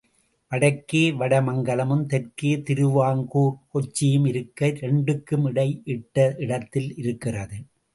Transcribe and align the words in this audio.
வடக்கே 0.51 1.01
வட 1.11 1.33
மங்கலமும் 1.41 2.03
தெற்கே 2.05 2.53
திருவாங்கூர் 2.61 3.55
கொச்சியும் 3.73 4.27
இருக்க, 4.27 4.73
இரண்டுக்கும் 4.81 5.45
இடையிட்ட 5.45 6.35
இடத்தில் 6.37 6.91
இருக்கிறது. 6.95 7.59